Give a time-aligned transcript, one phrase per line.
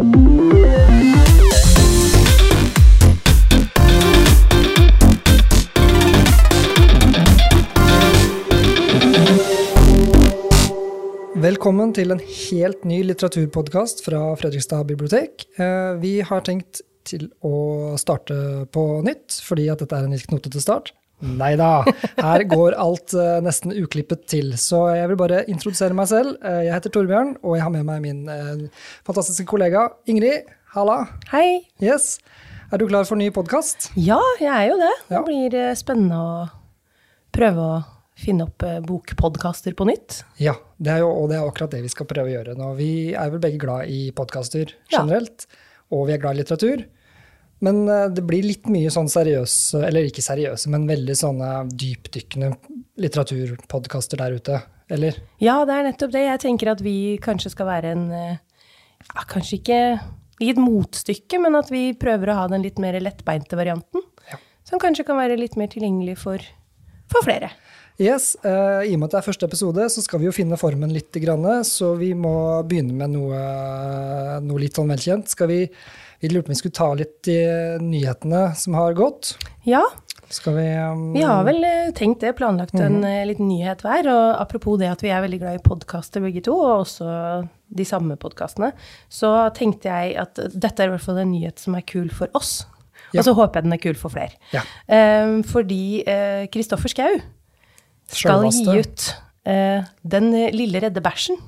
[0.00, 0.16] Velkommen
[11.92, 15.44] til en helt ny litteraturpodkast fra Fredrikstad bibliotek.
[15.60, 20.24] Eh, vi har tenkt til å starte på nytt, fordi at dette er en litt
[20.32, 20.96] knotete start.
[21.20, 21.82] Nei da,
[22.16, 24.54] her går alt uh, nesten uklippet til.
[24.60, 26.36] Så jeg vil bare introdusere meg selv.
[26.40, 28.22] Uh, jeg heter Torbjørn, og jeg har med meg min
[29.06, 30.48] fantastiske kollega Ingrid.
[30.74, 31.02] Halla.
[31.32, 31.60] Hei.
[31.82, 32.18] Yes.
[32.70, 33.90] Er du klar for ny podkast?
[33.98, 34.92] Ja, jeg er jo det.
[35.08, 35.22] Det Ja.
[35.26, 36.34] blir spennende å
[37.34, 37.80] prøve å
[38.20, 40.22] finne opp bokpodkaster på nytt.
[40.38, 42.70] Ja, det er jo, og det er akkurat det vi skal prøve å gjøre nå.
[42.78, 45.00] Vi er vel begge glad i podkaster Ja.
[45.02, 45.46] generelt,
[45.90, 46.84] og vi er glad i litteratur.
[47.64, 52.54] Men eh, det blir litt mye sånn seriøse, eller ikke seriøse, men veldig sånne dypdykkende
[53.00, 54.60] litteraturpodkaster der ute.
[54.90, 55.20] Eller?
[55.42, 56.24] Ja, det er nettopp det.
[56.26, 58.38] Jeg tenker at vi kanskje skal være en eh,
[59.06, 59.80] ja, Kanskje ikke
[60.40, 64.02] i et motstykke, men at vi prøver å ha den litt mer lettbeinte varianten.
[64.32, 64.40] Ja.
[64.66, 66.42] Som kanskje kan være litt mer tilgjengelig for,
[67.12, 67.52] for flere.
[68.00, 70.56] Yes, uh, I og med at det er første episode, så skal vi jo finne
[70.56, 71.12] formen litt.
[71.20, 72.32] Grann, så vi må
[72.64, 73.40] begynne med noe,
[74.40, 75.28] noe litt sånn velkjent.
[75.34, 75.58] Skal vi,
[76.20, 77.40] vi lurte på om vi skulle ta litt i
[77.80, 79.34] nyhetene som har gått.
[79.64, 79.82] Ja,
[80.30, 83.26] Skal vi um, vi har vel eh, tenkt det, planlagt en mm.
[83.26, 84.06] liten nyhet hver.
[84.12, 87.08] Og apropos det at vi er veldig glad i podkaster begge to, og også
[87.70, 88.70] de samme podkastene,
[89.10, 92.30] så tenkte jeg at dette er i hvert fall en nyhet som er kul for
[92.38, 92.60] oss.
[93.10, 93.22] Ja.
[93.22, 94.36] Og så håper jeg den er kul for flere.
[94.54, 94.62] Ja.
[95.24, 96.04] Um, fordi
[96.52, 97.16] Kristoffer Schau
[98.10, 98.66] skal Sjølvaste.
[98.66, 99.08] gi ut
[99.48, 101.38] uh, Den lille redde bæsjen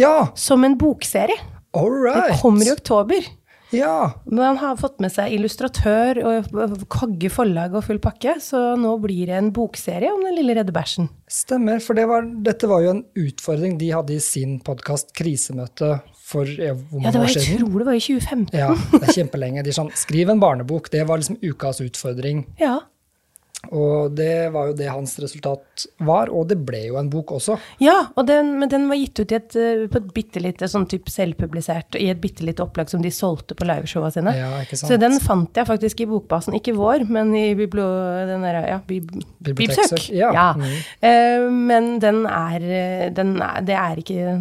[0.00, 0.30] Ja!
[0.38, 1.36] som en bokserie.
[1.76, 2.32] All right.
[2.32, 3.28] Det kommer i oktober.
[3.74, 4.12] Ja.
[4.26, 8.96] Men han har fått med seg illustratør og Kagge forlag og full pakke, så nå
[9.02, 11.10] blir det en bokserie om den lille redde bæsjen.
[11.30, 16.00] Stemmer, for det var, dette var jo en utfordring de hadde i sin podkast Krisemøte
[16.30, 18.58] for ja, hvor Ja, mange var, år jeg tror det var i 2015.
[18.58, 19.64] Ja, det er kjempelenge.
[19.66, 20.90] De sånn, skriv en barnebok.
[20.92, 22.44] Det var liksom ukas utfordring.
[22.60, 22.76] Ja.
[23.68, 27.58] Og det var jo det hans resultat var, og det ble jo en bok også.
[27.84, 30.68] Ja, og den, men den var gitt ut i et, eh, på et bitte lite
[30.70, 34.32] sånn type selvpublisert, i et bitte lite opplag som de solgte på liveshowa sine.
[34.38, 34.94] Ja, ikke sant?
[34.94, 37.84] Så den fant jeg faktisk i bokbasen, ikke vår, men i biblo,
[38.32, 39.12] der, ja, bib,
[39.44, 40.08] bibliotek.
[40.08, 40.32] ja.
[40.32, 40.48] Ja.
[40.56, 40.76] Mm.
[41.04, 44.38] Uh, men den er, eh, den er, det er ikke,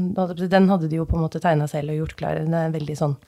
[0.48, 2.40] den hadde de jo på en måte tegnet selv og gjort klar.
[2.40, 3.20] Den er en veldig sånn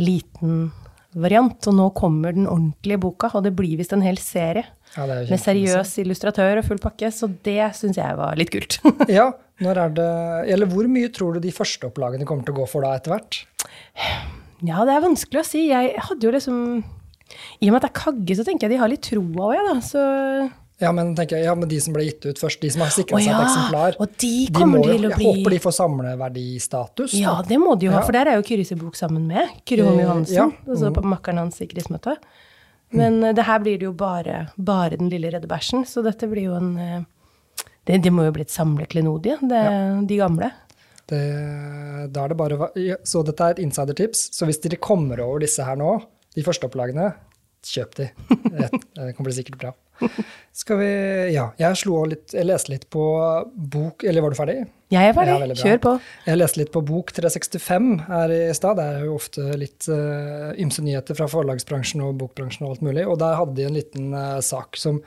[0.00, 0.70] liten
[1.14, 4.64] variant, og nå kommer den ordentlige boka, og det blir visst en hel serie.
[4.96, 8.78] Ja, det Med seriøs illustratør og full pakke, så det syns jeg var litt kult.
[9.12, 9.30] Ja,
[9.62, 10.08] når er det
[10.52, 13.14] Eller hvor mye tror du de første opplagene kommer til å gå for da, etter
[13.14, 13.42] hvert?
[14.62, 15.66] ja, det er vanskelig å si.
[15.70, 16.58] Jeg hadde jo liksom
[17.60, 19.54] I og med at det er Kagge, så tenker jeg de har litt troa òg,
[19.56, 19.76] jeg, da.
[19.86, 20.02] Så
[20.82, 22.90] Ja, men tenker jeg, ja, men de som ble gitt ut først, de som har
[22.94, 27.14] sikra seg et eksemplar, og de de må til å jeg håper de får samleverdistatus.
[27.18, 28.06] Ja, det må de jo ha, Ja.
[28.06, 30.48] for der er jo Kyris bok sammen med Kyrre Holm Eh, Johansen, ja.
[30.66, 30.94] altså Mm.
[30.94, 32.18] på makkeren hans i Krisemøtet.
[32.92, 33.34] Men mm.
[33.34, 36.54] det her blir det jo bare, bare den lille redde bæsjen, så dette blir jo
[36.58, 37.00] en eh,
[37.86, 39.62] det, det må jo bli et samleklenodie, det,
[40.06, 40.50] de gamle.
[41.10, 41.22] Det,
[42.12, 42.68] da er det bare å
[43.04, 44.28] Så dette er et insidertips.
[44.32, 45.96] Så hvis dere kommer over disse her nå,
[46.34, 47.12] de første opplagene,
[47.68, 48.10] kjøp de.
[48.96, 49.72] Det kommer bli sikkert bra.
[50.56, 50.92] Skal vi
[51.30, 53.02] Ja, jeg slo også litt Jeg leste litt på
[53.54, 54.56] bok Eller var du ferdig?
[54.92, 55.92] Jeg er ferdig, kjør på.
[56.26, 58.76] Jeg leste litt på Bok 365 her i stad.
[58.76, 63.06] Det er jo ofte litt uh, ymse nyheter fra forlagsbransjen og bokbransjen og alt mulig.
[63.08, 64.98] Og der hadde de en liten uh, sak som,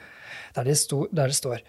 [0.55, 1.61] der, det sto, der det står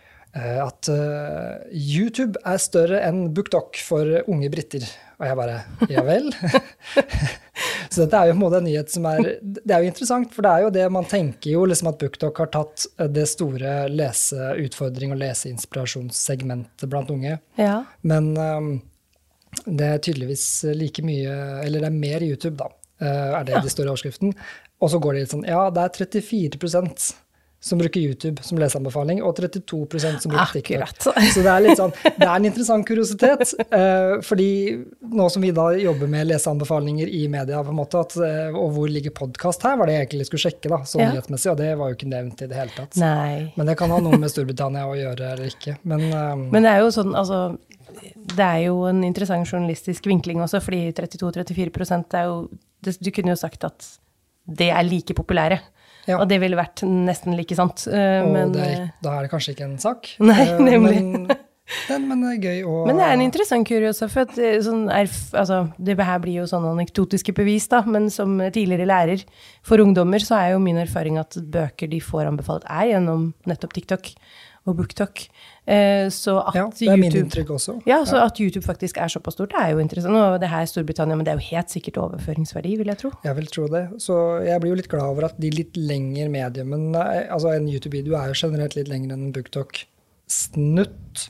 [0.67, 4.85] at eh, YouTube er større enn BookDoc for unge briter.
[5.17, 6.27] Og jeg bare Ja vel?
[7.91, 10.29] Så dette er jo på en måte en nyhet som er Det er jo interessant,
[10.35, 13.25] for det er jo det man tenker jo liksom at BookDoc har tatt eh, det
[13.31, 17.39] store leseutfordring- og leseinspirasjonssegmentet blant unge.
[17.57, 17.79] Ja.
[18.05, 18.71] Men um,
[19.65, 21.33] det er tydeligvis like mye
[21.65, 22.69] Eller det er mer YouTube, da,
[23.01, 23.63] er det Ja.
[23.65, 24.35] de står i overskriften.
[24.85, 26.61] Og så går det litt sånn Ja, det er 34
[27.66, 30.84] som bruker YouTube som leseanbefaling, og 32 som bruker TikTok.
[30.87, 31.32] Akkurat.
[31.34, 33.54] Så det er sånn, det er en interessant kuriositet.
[33.72, 34.50] Uh, fordi
[35.03, 38.70] nå som vi da jobber med leseanbefalinger i media, på en måte, at, eh, og
[38.76, 41.11] hvor ligger podkast her, var det jeg egentlig skulle sjekke, da, sånn Ja.
[41.17, 42.96] nyhetsmessig, og det var jo ikke nevnt i det hele tatt.
[43.02, 43.52] Nei.
[43.56, 45.79] Men det kan ha noe med Storbritannia å gjøre eller ikke.
[45.82, 47.58] Men, eh, Men det er jo sånn, altså
[48.26, 52.49] Det er jo en interessant journalistisk vinkling også, fordi 32-34 er jo
[53.02, 53.87] Du kunne jo sagt at
[54.46, 55.58] det er like populære.
[56.06, 56.20] Ja.
[56.20, 57.87] Og det ville vært nesten like sant.
[57.91, 60.12] eh, Og men, det er, eh, da er det kanskje ikke en sak.
[60.31, 61.03] Nei, Eh, nemlig.
[61.03, 61.26] Men,
[61.88, 64.85] den, men det er gøy å men det er en interessant kurios, for at sånn
[64.87, 69.25] altså, det her blir jo sånne anekdotiske bevis, da, men som tidligere lærer
[69.67, 73.75] for ungdommer, så er jo min erfaring at bøker de får anbefalt, er gjennom nettopp
[73.75, 74.12] TikTok.
[74.67, 75.23] Og BookTok.
[75.67, 77.77] Eh, så at Ja, det er min inntrykk også.
[77.87, 80.15] ja, så at YouTube faktisk er såpass stort, det er jo interessant.
[80.17, 83.11] Og det her er Storbritannia, men det er jo helt sikkert overføringsverdi, vil jeg tro.
[83.25, 83.85] Jeg vil tro det.
[84.03, 88.15] Så jeg blir jo litt glad over at de litt lengre mediumene Altså en YouTube-video
[88.19, 91.29] er jo generelt litt lengre enn en BookTok-snutt.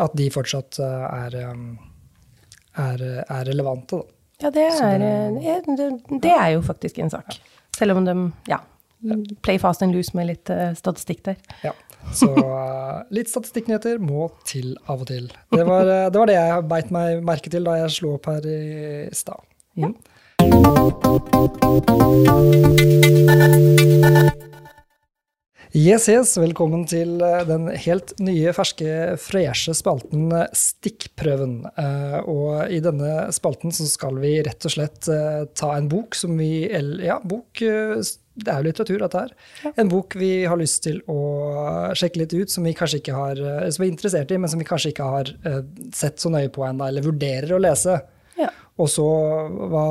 [0.00, 1.78] At de fortsatt eh, er, um,
[2.80, 4.16] er, er relevante, da.
[4.40, 7.36] Ja, det er, det- eh, det, det, er jo faktisk en sak.
[7.76, 8.14] Selv om de,
[8.48, 8.58] ja,
[9.44, 11.36] play fast and loose med litt eh, statistikk der.
[11.64, 11.74] Ja.
[12.14, 15.30] Så eh, litt statistikknyheter må til av og til.
[15.54, 18.30] Det var, eh, det var det jeg beit meg merke til da jeg slo opp
[18.30, 18.60] her i
[19.14, 19.44] stad.
[19.78, 19.94] Mm.
[25.70, 31.60] Yes, yes, velkommen til eh, den helt nye, ferske, freshe spalten Stikkprøven.
[32.26, 36.66] Og i denne spalten så skal vi rett og slett ta en bok som vi
[37.06, 37.62] Ja, bok
[38.40, 39.74] Det er jo litteratur, dette her.
[39.80, 41.18] En bok vi har lyst til å
[41.98, 44.50] sjekke litt ut, som vi kanskje ikke har eh, Som vi er interessert i, men
[44.52, 45.60] som vi kanskje ikke har eh,
[45.96, 47.98] sett så nøye på ennå, eller vurderer å lese.
[48.40, 48.48] Ja,
[48.80, 49.84] Og så hva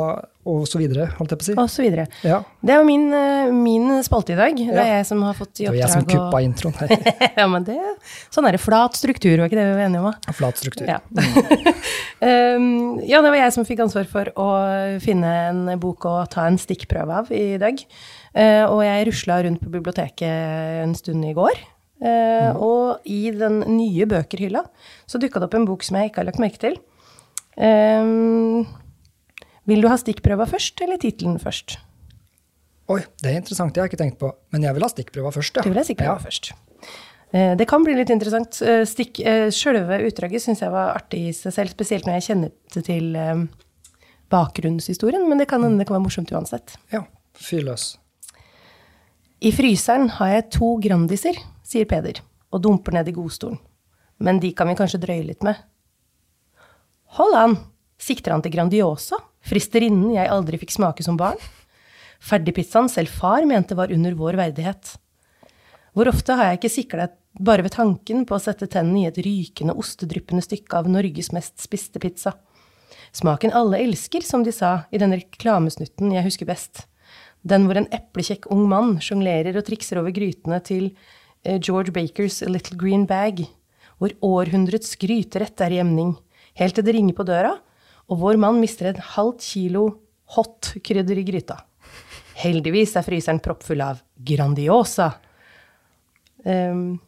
[0.49, 1.53] Og så videre, holdt jeg på å si.
[1.61, 2.07] og så videre.
[2.25, 2.39] Ja.
[2.65, 4.55] Det er jo min, eh, min spalte i dag.
[4.57, 4.85] Det er Ja.
[4.97, 5.77] jeg som har fått i oppdrag.
[5.77, 6.47] Det var jeg som kuppa og...
[6.47, 6.89] introen her.
[7.37, 7.75] ja, men det,
[8.33, 8.61] sånn er det.
[8.63, 10.09] Flat struktur, var ikke det vi var enige om?
[10.09, 10.33] da?
[10.33, 10.87] Flat struktur.
[10.89, 10.97] Ja.
[12.57, 14.47] um, ja, det var jeg som fikk ansvar for å
[15.03, 17.77] finne en bok å ta en stikkprøve av i dag.
[18.33, 21.59] Uh, og jeg rusla rundt på biblioteket en stund i går.
[21.99, 24.61] Eh, Og i den nye bøkerhylla
[25.03, 26.77] så dukka det opp en bok som jeg ikke har lagt merke til.
[27.59, 28.63] Um,
[29.67, 31.77] vil du ha stikkprøva først, eller tittelen først?
[32.89, 34.31] Oi, det er interessant, det har jeg ikke tenkt på.
[34.55, 35.65] Men jeg vil ha stikkprøva først, ja.
[35.65, 36.23] Du vil ha stikkprøva Ja.
[36.23, 36.51] først.
[37.31, 38.61] Eh, Det kan bli litt interessant.
[38.65, 42.25] Eh, Stikk, eh, Sjølve utdraget syns jeg var artig i seg selv, spesielt når jeg
[42.29, 42.51] kjenner
[42.83, 43.43] til eh,
[44.31, 46.77] bakgrunnshistorien, men det kan hende det kan være morsomt uansett.
[46.91, 47.03] Ja,
[47.37, 47.97] fyr løs.
[49.41, 52.19] I fryseren har jeg to Grandiser, sier Peder,
[52.51, 53.59] og dumper ned i godstolen.
[54.19, 55.55] Men de kan vi kanskje drøye litt med.
[57.17, 57.55] Hold an,
[57.97, 59.17] sikter han til Grandiosa,
[59.49, 61.39] fristerinnen jeg aldri fikk smake som barn?
[62.21, 64.91] Ferdigpizzaen selv far mente var under vår verdighet.
[65.97, 67.07] Hvor ofte har jeg ikke sikla
[67.39, 71.57] bare ved tanken på å sette tennene i et rykende, ostedryppende stykke av Norges mest
[71.63, 72.35] spiste pizza.
[73.15, 76.85] Smaken alle elsker, som de sa i den reklamesnutten jeg husker best.
[77.41, 80.91] Den hvor en eplekjekk ung mann sjonglerer og trikser over grytene til
[81.41, 83.47] eh, George Bakers Little Green Bag,
[83.97, 86.13] hvor århundrets gryterett er i emning,
[86.59, 87.55] helt til det ringer på døra,
[88.09, 89.83] og vår mann mister et halvt kilo
[90.35, 91.59] hot krydder i gryta.
[92.39, 95.11] Heldigvis er fryseren proppfull av Grandiosa.
[96.45, 96.99] Um,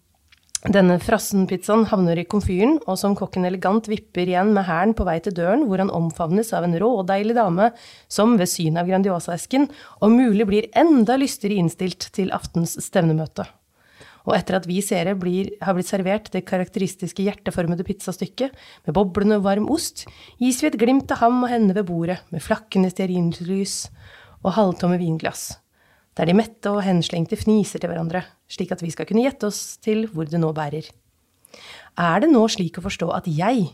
[0.62, 5.16] denne frossenpizzaen havner i komfyren, og som kokken elegant vipper igjen med hælen på vei
[5.24, 7.72] til døren, hvor han omfavnes av en rådeilig dame
[8.12, 9.66] som ved synet av Grandiosa-esken
[10.06, 13.48] om mulig blir enda lystigere innstilt til aftens stevnemøte.
[14.30, 18.54] Og etter at vi seere har blitt servert det karakteristiske hjerteformede pizzastykket
[18.86, 20.06] med boblende varm ost,
[20.38, 23.88] gis vi et glimt av ham og henne ved bordet med flakkende stearinlys
[24.44, 25.52] og halvtomme vinglass
[26.18, 29.78] der de mette og henslengte fniser til hverandre, slik at vi skal kunne gjette oss
[29.84, 30.90] til hvor det nå bærer.
[32.00, 33.72] Er det nå slik å forstå at jeg,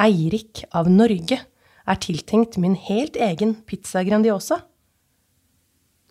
[0.00, 1.38] Eirik av Norge,
[1.84, 4.62] er tiltenkt min helt egen pizza Grandiosa?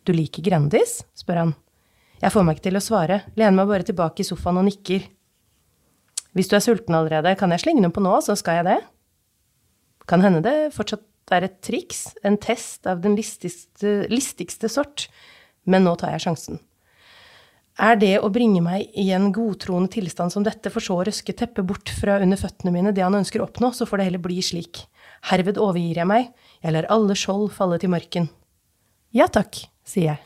[0.04, 1.02] Du liker Grandis?
[1.18, 1.56] spør han.
[2.22, 5.08] Jeg får meg ikke til å svare, lener meg bare tilbake i sofaen og nikker.
[6.34, 8.80] Hvis du er sulten allerede, kan jeg slenge noe på nå, så skal jeg det.
[10.10, 15.08] Kan hende det fortsatt er et triks, en test av den listigste, listigste sort,
[15.64, 16.60] men nå tar jeg sjansen.
[17.82, 21.34] Er det å bringe meg i en godtroende tilstand som dette, for så å røske
[21.34, 24.24] teppet bort fra under føttene mine, det han ønsker å oppnå, så får det heller
[24.26, 24.84] bli slik.
[25.32, 26.30] Herved overgir jeg meg,
[26.62, 28.30] jeg lar alle skjold falle til marken.
[29.16, 30.22] Ja takk, sier jeg.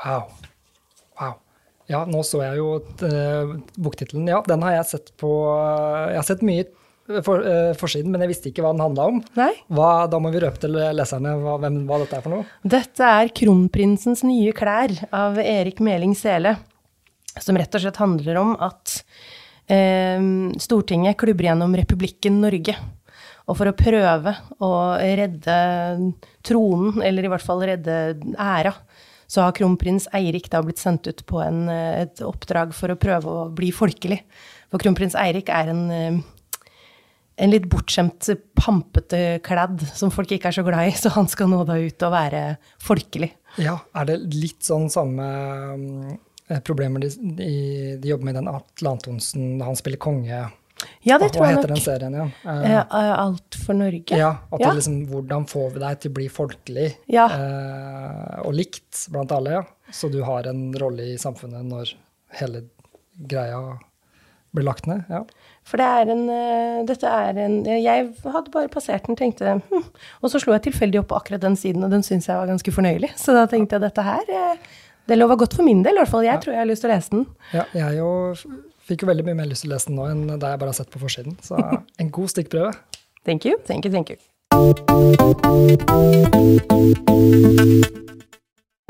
[0.00, 0.39] Wow.
[1.90, 4.28] Ja, nå så jeg jo uh, boktittelen.
[4.30, 5.30] Ja, den har jeg sett på
[6.12, 6.68] Jeg har sett mye
[7.26, 9.18] for, uh, forsiden, men jeg visste ikke hva den handla om.
[9.74, 12.46] Hva, da må vi røpe til leserne hva, hvem, hva dette er for noe.
[12.62, 16.54] Dette er Kronprinsens nye klær av Erik Meling Sele,
[17.40, 19.00] som rett og slett handler om at
[19.74, 20.30] uh,
[20.62, 22.78] Stortinget klubber gjennom Republikken Norge.
[23.50, 25.56] Og for å prøve å redde
[26.46, 27.96] tronen, eller i hvert fall redde
[28.38, 28.76] æra,
[29.30, 32.98] så har kronprins Eirik da blitt sendt ut på en, eh, et oppdrag for å
[32.98, 34.24] prøve å bli folkelig.
[34.72, 36.20] For kronprins Eirik er en eh,
[37.40, 41.48] en litt bortskjemt, pampete kladd som folk ikke er så glad i, så han skal
[41.48, 42.42] nå da ut og være
[42.84, 43.30] folkelig.
[43.60, 45.26] Ja, er det litt sånn samme
[45.72, 46.18] um,
[46.66, 47.50] problemer de, de,
[48.02, 50.42] de jobber med i den Atle Antonsen, han spiller konge?
[51.04, 52.32] Ja, det tror jeg heter den serien igjen?
[52.44, 54.16] Eh, Uh, Alt for Norge.
[54.16, 54.72] Ja, at Ja.
[54.72, 57.26] liksom, hvordan får vi deg til å bli folkelig Ja.
[57.26, 59.62] uh, og likt blant alle, ja.
[59.92, 61.94] Så du har en rolle i samfunnet når
[62.40, 62.64] hele
[63.26, 63.78] greia
[64.54, 65.04] blir lagt ned.
[65.10, 65.24] Ja.
[65.64, 66.26] For det er en
[66.86, 69.84] Dette er en Jeg hadde bare passert den, tenkte hm.
[70.22, 72.46] Og så slo jeg tilfeldig opp på akkurat den siden, og den syns jeg var
[72.50, 73.12] ganske fornøyelig.
[73.20, 74.56] Så da tenkte jeg dette her
[75.06, 76.22] Det lover godt for min del, i hvert fall.
[76.24, 76.40] Jeg Ja.
[76.40, 77.26] tror jeg har lyst til å lese den.
[77.52, 78.46] Ja, jeg jo f-
[78.90, 80.72] fikk jo veldig mye mer lyst til å lese den nå enn da jeg bare
[80.72, 81.38] har sett på forsiden.
[81.46, 81.58] Så
[82.02, 82.74] en god stikkprøve.
[83.28, 83.58] Thank you.
[83.68, 84.18] Thank you, thank you.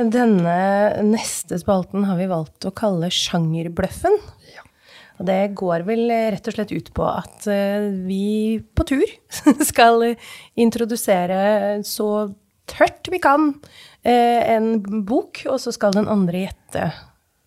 [0.00, 0.56] Denne
[1.04, 4.16] neste spalten har vi valgt å kalle sjangerbløffen.
[4.54, 4.64] Ja.
[5.20, 9.04] Og det går vel rett og slett ut på at eh, vi på tur
[9.70, 10.14] skal
[10.56, 12.30] introdusere så
[12.70, 13.50] tørt vi kan
[14.06, 16.88] eh, en bok, og så skal den andre gjette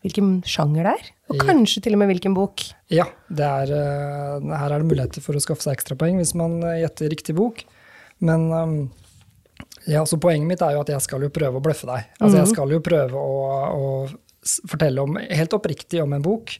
[0.04, 1.12] hvilken sjanger det er.
[1.32, 2.66] Og kanskje til og med hvilken bok.
[2.94, 6.60] Ja, det er, eh, her er det muligheter for å skaffe seg ekstrapoeng hvis man
[6.62, 7.64] eh, gjetter riktig bok.
[8.24, 8.76] Men um,
[9.90, 12.12] ja, så poenget mitt er jo at jeg skal jo prøve å bløffe deg.
[12.20, 13.40] Altså Jeg skal jo prøve å,
[13.74, 16.56] å fortelle om, helt oppriktig om en bok.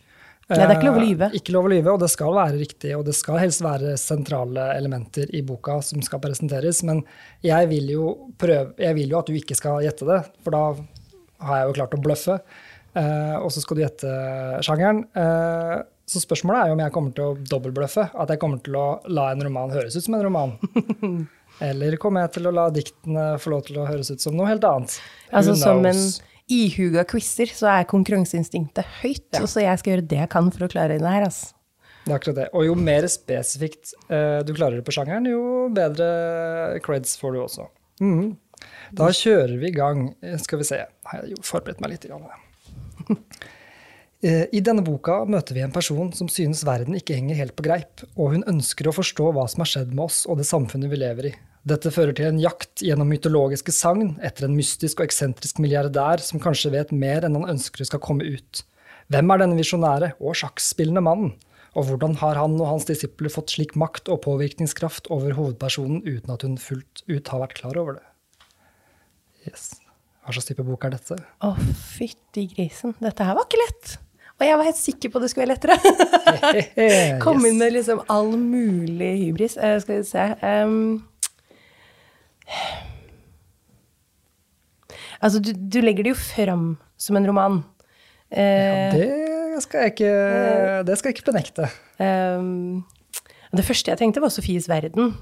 [0.52, 1.30] Nei, det er ikke lov å Eh, lyve.
[1.40, 4.66] Ikke lov å lyve, og det skal være riktig, og det skal helst være sentrale
[4.76, 6.84] elementer i boka som skal presenteres.
[6.84, 7.04] Men
[7.46, 10.66] jeg vil jo, prøve, jeg vil jo at du ikke skal gjette det, for da
[11.48, 12.38] har jeg jo klart å bløffe.
[12.94, 14.10] Eh, og så skal du gjette
[14.66, 15.04] sjangeren.
[15.18, 18.10] Uh, så spørsmålet er jo om jeg kommer til å dobbeltbløffe.
[18.20, 20.54] At jeg kommer til å la en roman høres ut som en roman.
[21.64, 24.50] Eller kommer jeg til å la diktene få lov til å høres ut som noe
[24.50, 24.98] helt annet?
[25.32, 26.04] Altså som en
[26.52, 29.28] ihuga quizer, så er konkurranseinstinktet høyt.
[29.32, 29.44] Ja.
[29.44, 31.54] Og så jeg skal gjøre det jeg kan for å klare det her, altså.
[32.04, 32.48] Det er akkurat det.
[32.52, 37.44] Og jo mer spesifikt uh, du klarer det på sjangeren, jo bedre creds får du
[37.46, 37.70] også.
[38.04, 38.34] Mm.
[38.98, 40.10] Da kjører vi i gang.
[40.44, 40.84] Skal vi se.
[41.10, 42.10] Har jeg forberedt meg litt.
[42.10, 42.28] Grann.
[44.24, 47.66] Eh, I denne boka møter vi en person som synes verden ikke henger helt på
[47.66, 50.88] greip, og hun ønsker å forstå hva som har skjedd med oss og det samfunnet
[50.94, 51.32] vi lever i.
[51.68, 56.40] Dette fører til en jakt gjennom mytologiske sagn etter en mystisk og eksentrisk milliardær som
[56.40, 58.64] kanskje vet mer enn han ønsker skal komme ut.
[59.12, 61.36] Hvem er denne visjonære og sjakkspillende mannen?
[61.76, 66.32] Og hvordan har han og hans disipler fått slik makt og påvirkningskraft over hovedpersonen uten
[66.32, 68.06] at hun fullt ut har vært klar over det?
[69.50, 69.83] Yes.
[70.24, 71.18] Hva slags type bok er dette?
[71.44, 71.52] Å,
[71.94, 72.96] fytti grisen.
[73.04, 73.98] Dette her var ikke lett.
[74.40, 75.76] Og jeg var helt sikker på at det skulle være lettere.
[77.24, 79.58] Kom inn med liksom all mulig hybris.
[79.60, 81.04] Uh, skal vi se um,
[85.24, 86.66] Altså, du, du legger det jo fram
[87.00, 87.62] som en roman.
[87.62, 87.70] Ja,
[88.34, 88.94] Eh,
[89.54, 90.14] det skal jeg ikke,
[90.88, 91.68] det skal jeg ikke benekte.
[92.02, 92.84] Um,
[93.54, 95.14] det første jeg tenkte, var Sofies verden.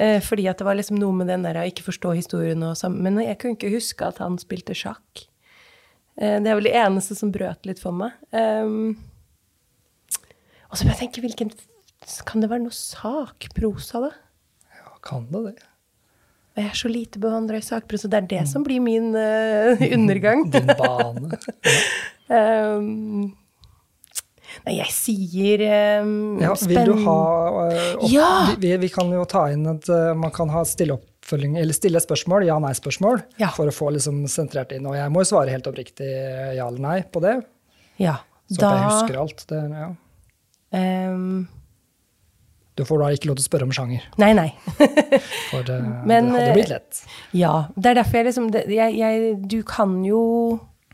[0.00, 2.76] Eh, fordi at det var liksom noe med den der å ikke forstå historien og
[2.80, 3.02] sammen.
[3.04, 5.26] Men jeg kunne ikke huske at han spilte sjakk.
[6.16, 8.16] Eh, det er vel det eneste som brøt litt for meg.
[8.36, 8.94] Ehm,
[10.70, 11.52] og så må jeg tenke, hvilken
[12.26, 14.08] Kan det være noe sakprosa, da?
[14.74, 15.68] Ja, kan det det?
[16.58, 18.10] Jeg er så lite bevandra i sakprosa.
[18.10, 20.42] Det er det som blir min uh, undergang.
[20.52, 21.38] Din bane.
[22.32, 23.32] Ehm,
[24.66, 25.62] nei, jeg sier
[26.02, 27.16] um, Ja, vil du ha
[27.70, 28.28] uh, opp, Ja!
[28.58, 32.00] vi, vi kan jo ta inn at uh, Man kan ha stille opp eller stille
[32.02, 33.52] spørsmål, ja-nei-spørsmål, Ja.
[33.54, 34.84] for å få liksom sentrert inn.
[34.90, 36.08] Og jeg må jo svare helt oppriktig
[36.58, 37.36] ja eller nei på det,
[38.02, 38.16] Ja.
[38.50, 39.44] så at jeg husker alt.
[39.48, 39.90] Det, ja.
[41.14, 41.48] um...
[42.74, 44.48] Du får da ikke lov til å spørre om sjanger, Nei, nei.
[45.52, 45.78] for det,
[46.08, 47.00] Men, det hadde blitt lett.
[47.36, 47.54] ja.
[47.76, 50.22] Det er derfor jeg liksom jeg, jeg, Du kan jo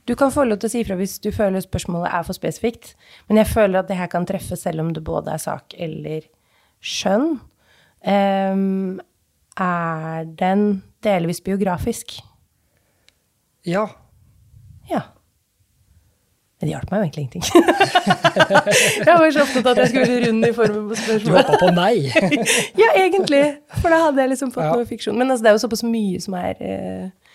[0.08, 2.94] Du kan få lov til å si ifra hvis du føler spørsmålet er for spesifikt,
[3.28, 6.24] men jeg føler at det her kan treffe selv om det både er sak eller
[6.80, 7.34] skjønn.
[8.08, 9.00] Um,
[9.60, 10.64] er den
[11.04, 12.16] delvis biografisk?
[13.68, 13.84] Ja.
[14.88, 15.02] Ja.
[16.58, 17.44] Men det hjalp meg jo egentlig ingenting.
[19.06, 21.52] jeg var så opptatt av at jeg skulle være rund i formen på Du spørsmålet.
[21.52, 21.96] hoppa på nei!
[22.82, 23.42] Ja, egentlig.
[23.82, 24.72] For da hadde jeg liksom fått Ja.
[24.74, 25.18] noe fiksjon.
[25.20, 27.27] Men altså, det er jo såpass mye som er, eh,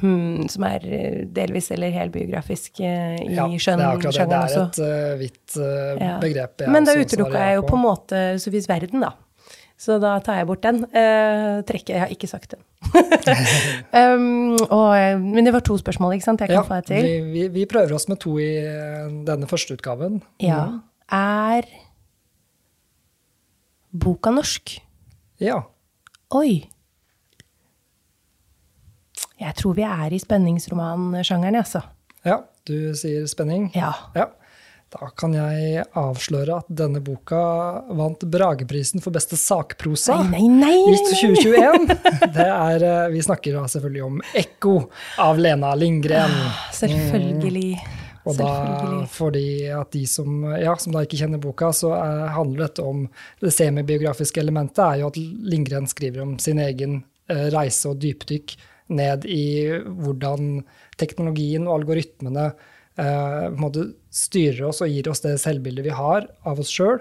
[0.00, 2.86] hmm, som er eh, delvis eller helbiografisk uh,
[3.18, 4.38] i Ja, det er akkurat det.
[4.38, 4.64] Er også.
[4.68, 6.16] et uh, vidt uh, Ja.
[6.22, 6.64] begrep.
[6.68, 9.12] Men da også utelukka jeg jo på en måte Sofies verden, da.
[9.76, 10.84] Så da tar jeg bort den.
[10.94, 12.60] Uh, trekker Jeg har ikke sagt den.
[13.98, 16.40] um, og, eh, men det var to spørsmål, ikke sant?
[16.44, 17.02] Jeg kan Ja, få et til.
[17.02, 20.20] vi, vi, vi prøver oss med to i eh, denne første utgaven.
[20.40, 20.60] Ja.
[21.10, 21.66] Er
[23.90, 24.76] boka norsk?
[25.42, 25.62] Ja.
[26.34, 26.64] Oi.
[29.44, 31.84] Jeg tror vi er i spenningsromansjangeren, altså.
[32.24, 32.40] ja.
[32.64, 33.66] Du sier spenning.
[33.76, 33.90] Ja.
[34.16, 34.30] Ja.
[34.94, 37.40] Da kan jeg avsløre at denne boka
[37.98, 40.78] vant Brageprisen for beste sakprosa Nei, nei, nei!
[40.78, 41.10] i nei, nei.
[41.10, 41.90] 2021.
[42.36, 44.78] Det er, eh, vi snakker da selvfølgelig om 'Ekko'
[45.26, 46.38] av Lena Lindgren.
[46.72, 47.74] Selvfølgelig.
[48.24, 48.52] Og da,
[49.12, 53.02] fordi at de som, ja, som da ikke kjenner boka, så er, handler dette om
[53.42, 58.56] Det semibiografiske elementet er jo at Lindgren skriver om sin egen eh, reise og dypdykk
[58.92, 59.44] ned i
[59.80, 60.58] hvordan
[61.00, 62.50] teknologien og algoritmene
[63.00, 67.00] eh, styrer oss og gir oss det selvbildet vi har av oss sjøl.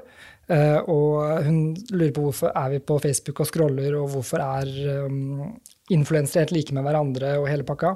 [0.52, 1.60] Eh, og hun
[1.94, 4.72] lurer på hvorfor er vi på Facebook og scroller, og hvorfor er
[5.08, 5.54] um,
[5.94, 7.96] influensere helt like med hverandre og hele pakka.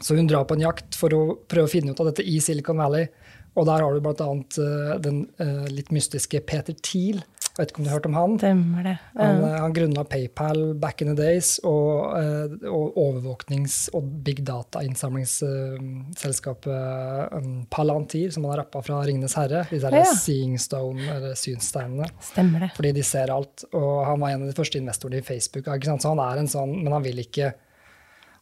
[0.00, 2.38] Så hun drar på en jakt for å prøve å finne ut av dette i
[2.42, 3.10] Silicon Valley.
[3.58, 4.30] Og der har du bl.a.
[4.58, 7.22] Uh, den uh, litt mystiske Peter Thiel.
[7.50, 8.34] Jeg vet ikke om du har hørt om han?
[8.38, 8.92] Stemmer det.
[9.18, 9.26] Han, Ja.
[9.50, 17.32] Han, han grunna PayPal back in the days, og, uh, og overvåknings- og big data-innsamlingsselskapet
[17.34, 19.64] um, Palantir, som han har rappa fra Ringenes herre.
[19.70, 20.04] Disse der Ja.
[20.16, 22.06] Seeing Stone, eller synssteinene.
[22.20, 22.70] Stemmer det.
[22.76, 23.64] Fordi de ser alt.
[23.72, 25.64] Og han var en av de første investorene i Facebook.
[25.66, 27.52] Så han er en sånn, men han vil ikke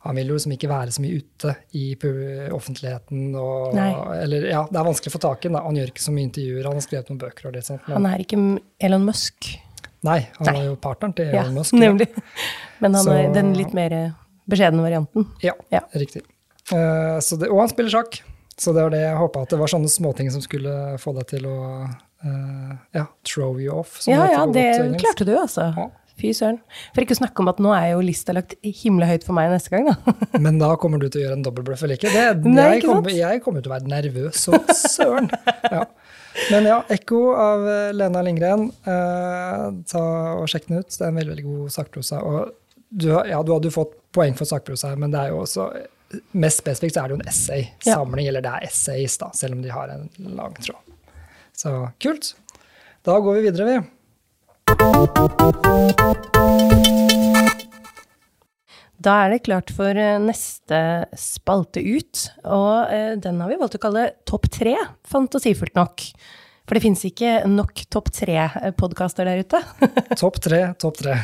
[0.07, 1.85] han vil jo liksom ikke være så mye ute i
[2.55, 3.35] offentligheten.
[3.35, 5.59] Og, eller, ja, det er vanskelig å få tak i ham.
[5.64, 6.69] Han gjør ikke så mye intervjuer.
[6.69, 7.49] Han har skrevet noen bøker.
[7.50, 7.83] og litt sånt.
[7.88, 8.38] Men, Han er ikke
[8.88, 9.50] Elon Musk.
[10.07, 10.57] nei, han Nei.
[10.61, 11.75] er jo partneren til Ja, Elon Musk.
[11.75, 12.09] nemlig.
[12.81, 14.14] Men han Så- er den litt mer
[14.49, 15.26] beskjedne varianten.
[15.43, 15.81] Ja, Ja.
[15.95, 16.23] riktig.
[16.71, 18.21] Uh, så det, og han spiller sjakk.
[18.59, 21.26] Så det var det jeg håpa, at det var sånne småting som skulle få deg
[21.28, 21.88] til å
[22.25, 24.00] uh, ja, throw you off.
[24.07, 25.73] Ja, ja, på det klarte du, altså.
[25.76, 25.90] Ja.
[26.19, 26.59] Fy søren.
[26.95, 29.53] For ikke å snakke om at nå er jo lista lagt himla høyt for meg
[29.53, 30.15] neste gang, da.
[30.45, 32.13] Men da kommer du til å gjøre en dobbeltbløff eller ikke?
[32.15, 35.31] Det, Nei, jeg, ikke kommer, jeg kommer til å være nervøs så søren.
[35.69, 35.83] Ja.
[36.53, 38.69] Men ja, 'Ekko' av eh, Lena Lindgren.
[38.87, 40.03] Eh, ta
[40.39, 40.93] og Sjekk den ut.
[40.95, 42.21] Det er en veldig veldig god sakprosa.
[42.89, 45.67] Du, ja, du hadde jo fått poeng for sakprosa, men det er jo også
[46.39, 49.65] mest spesifikt så er det jo en essaysamling, eller det er essays, da, selv om
[49.65, 50.07] de har en
[50.39, 50.95] lang tråd.
[51.59, 52.33] Så kult.
[53.05, 53.98] Da går vi videre, vi.
[58.99, 60.78] Da er det klart for eh, neste
[61.18, 64.75] spalte ut, og eh, den har vi valgt å kalle Topp tre,
[65.08, 66.04] fantasifullt nok.
[66.68, 69.62] For det fins ikke nok Topp tre-podkaster der ute.
[70.20, 71.16] Topp tre, topp tre.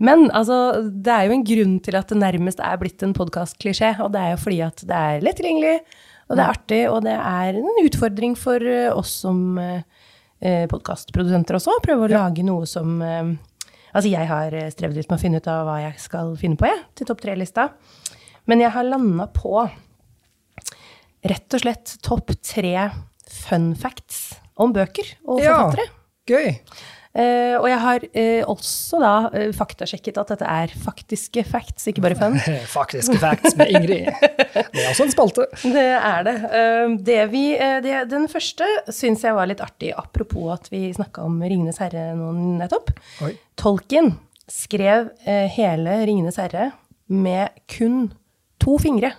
[0.00, 3.96] Men altså, det er jo en grunn til at det nærmest er blitt en podkast-klisjé.
[4.04, 5.76] Og det er jo fordi at det er lett tilgjengelig,
[6.26, 9.84] og det er artig, og det er en utfordring for eh, oss som eh,
[10.70, 13.36] podkastprodusenter også, prøve å lage noe som eh,
[13.96, 16.58] Altså, jeg har eh, strevd litt med å finne ut av hva jeg skal finne
[16.60, 17.70] på, jeg, til topp tre-lista.
[18.44, 19.62] Men jeg har landa på
[21.26, 22.74] rett og slett topp tre
[23.32, 25.86] fun facts om bøker og forfattere.
[25.88, 26.02] Ja.
[26.26, 26.52] Gøy.
[27.16, 32.02] Eh, og jeg har uh, også da uh, faktasjekket at dette er faktiske facts, ikke
[32.04, 32.36] bare fun.
[32.76, 34.10] Faktiske facts med Ingrid.
[34.52, 35.46] Det er også en spalte.
[35.76, 36.36] Det er det.
[37.06, 37.44] Det vi,
[37.84, 42.10] det, den første syns jeg var litt artig, apropos at vi snakka om Ringenes herre
[42.18, 42.92] nå nettopp.
[43.24, 43.32] Oi.
[43.58, 44.12] Tolkien
[44.50, 46.70] skrev hele Ringenes herre
[47.12, 48.10] med kun
[48.62, 49.14] to fingre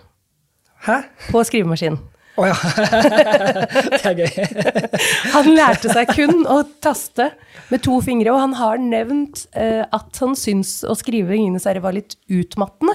[0.85, 1.01] Hæ?
[1.31, 1.99] på skrivemaskinen.
[2.37, 2.55] Å ja.
[3.91, 4.35] det er gøy.
[5.35, 7.31] Han lærte seg kun å taste
[7.71, 11.81] med to fingre, og han har nevnt eh, at han syns å skrive Ringenes herre
[11.83, 12.93] var litt utmattende.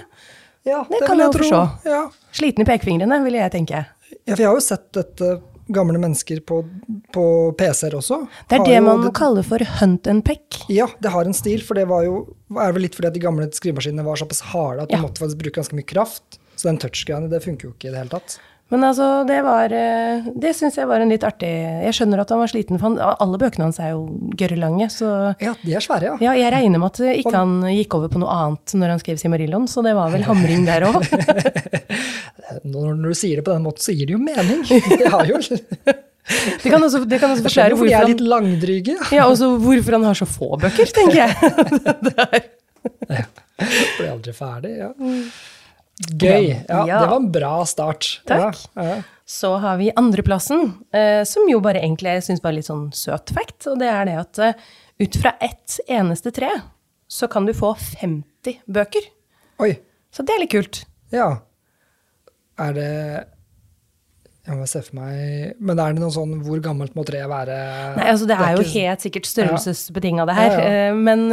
[0.65, 1.43] Ja, Det kan vil jeg tro.
[1.43, 1.63] forstå.
[1.91, 2.03] Ja.
[2.33, 3.83] Sliten i pekefingrene, ville jeg tenke.
[4.23, 5.33] ja, for jeg har jo sett dette
[5.73, 6.61] gamle mennesker på,
[7.15, 7.25] på
[7.59, 8.21] PC-er også.
[8.51, 10.61] Det er det jo man kaller for hunt and peck.
[10.71, 12.23] Ja, det har en stil, for det var jo,
[12.61, 15.03] er vel litt fordi at de gamle skrivemaskinene var såpass harde at du Ja.
[15.03, 16.39] måtte faktisk bruke ganske mye kraft.
[16.55, 18.39] Så den touch-greiene, det funker jo ikke i det hele tatt.
[18.73, 22.31] Men altså, det var eh, Det syns jeg var en litt artig Jeg skjønner at
[22.33, 24.07] han var sliten, for han, alle bøkene hans er jo
[24.39, 25.11] gørrlange, så
[25.43, 26.15] Ja, de er svære, ja.
[26.25, 29.21] ja, jeg regner med at ikke han gikk over på noe annet når han skrev
[29.21, 31.05] Simarillon, så det var vel hamring der òg.
[32.69, 34.61] Når, du sier det på den måten, så gir det jo mening.
[34.69, 38.97] Det har jo Det kan også, det kan også forklare hvorfor er han, litt langdryge.
[39.15, 41.33] ja, også hvorfor han har så få bøker, tenker jeg.
[43.03, 43.25] Det
[43.97, 44.91] Blir aldri ferdig, ja.
[46.11, 46.49] Gøy.
[46.69, 47.01] Ja, Ja.
[47.01, 48.21] det var en bra start.
[48.27, 48.57] Takk.
[48.77, 49.03] Ja.
[49.27, 53.31] Så har vi andreplassen, eh, som jo bare egentlig jeg syns var litt sånn søt
[53.33, 53.67] fact.
[53.71, 54.53] Og det er det at eh,
[55.01, 56.51] ut fra ett eneste tre,
[57.09, 59.07] så kan du få 50 bøker.
[59.61, 59.79] Oi.
[60.13, 60.85] Så det er litt kult.
[61.13, 61.39] Ja.
[62.59, 63.27] Er det
[64.45, 67.55] Jeg må se for meg Men er det noe sånn Hvor gammelt må treet være?
[67.97, 70.51] Nei, altså Det er jo ikke- helt sikkert størrelsesbetinga, det her.
[70.51, 70.91] Ja, ja.
[70.91, 71.29] Eh, Men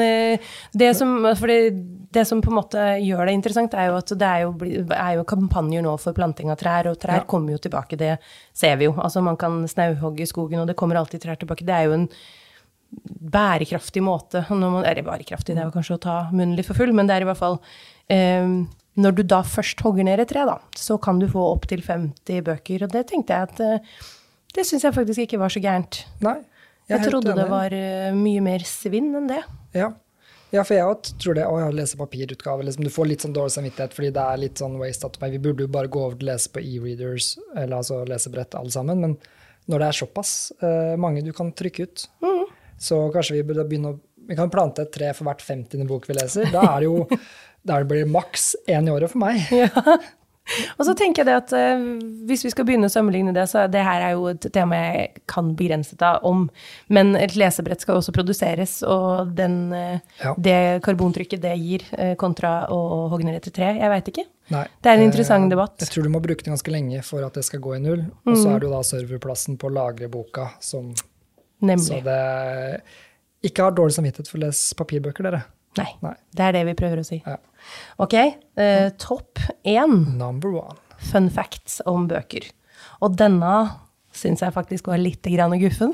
[0.77, 1.73] det som, for det,
[2.11, 4.53] det som på en måte gjør det interessant, er jo at det er jo,
[4.95, 7.27] er jo kampanjer nå for planting av trær, og trær Ja.
[7.29, 8.15] kommer jo tilbake, det
[8.53, 8.93] ser vi jo.
[8.97, 11.65] Altså Man kan snauhogge skogen, og det kommer alltid trær tilbake.
[11.65, 12.07] Det er jo en
[13.29, 16.73] bærekraftig måte når man, Eller bærekraftig, det er jo kanskje å ta munnen litt for
[16.79, 17.59] full, men det er i hvert fall
[18.09, 18.47] eh,
[18.99, 22.41] Når du da først hogger ned et tre, da, så kan du få opptil 50
[22.49, 22.83] bøker.
[22.87, 24.01] Og det tenkte jeg at eh,
[24.57, 26.01] Det syns jeg faktisk ikke var så gærent.
[26.25, 26.39] Nei.
[26.89, 29.43] Jeg, jeg trodde det var eh, mye mer svinn enn det.
[29.77, 29.91] Ja.
[30.51, 31.45] Ja, for jeg også tror det.
[31.45, 32.65] Å, lese papirutgave.
[32.67, 35.19] Liksom, du får litt sånn dårlig samvittighet fordi det er litt sånn waste at.
[35.21, 38.73] Vi burde jo bare gå over til å lese på e-readers, eller altså lesebrett alle
[38.73, 39.03] sammen.
[39.05, 39.17] Men
[39.69, 40.31] når det er såpass
[40.63, 42.45] uh, mange du kan trykke ut, Mm.
[42.79, 45.87] så kanskje vi burde begynne å Vi kan plante et tre for hvert 50.
[45.89, 46.51] bok vi leser.
[46.53, 47.07] Da er det jo
[47.65, 49.41] da blir det maks én i året for meg.
[50.79, 51.83] Og så tenker jeg det at eh,
[52.29, 55.21] hvis vi skal begynne å sammenligne det, så det her er jo et tema jeg
[55.29, 56.47] kan begrenset deg om.
[56.89, 60.33] Men et lesebrett skal også produseres, og den, eh, Ja.
[60.37, 64.25] det karbontrykket det gir eh, kontra å hogge ned etter tre, jeg veit ikke.
[64.49, 65.77] Nei, Det er en eh, interessant debatt.
[65.79, 68.01] Jeg tror du må bruke det ganske lenge for at det skal gå i null.
[68.25, 68.41] Og Mm.
[68.43, 70.93] så er det jo da serverplassen på å lagre boka som
[71.61, 72.81] Så det
[73.43, 75.43] Ikke har dårlig samvittighet for å lese papirbøker, dere.
[75.79, 75.91] Nei.
[76.05, 76.15] Nei.
[76.35, 77.21] Det er det vi prøver å si.
[77.25, 77.37] Ja.
[78.01, 80.77] Ok, eh, topp én Number one.
[80.99, 82.49] fun facts om bøker.
[83.03, 83.53] Og denne
[84.15, 85.93] syns jeg faktisk var litt grann guffen.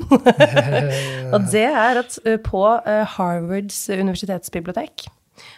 [1.34, 5.06] og det er at eh, på eh, Harvards universitetsbibliotek